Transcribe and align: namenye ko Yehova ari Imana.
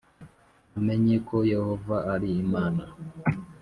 namenye 0.71 1.15
ko 1.27 1.35
Yehova 1.53 1.95
ari 2.13 2.29
Imana. 2.43 2.83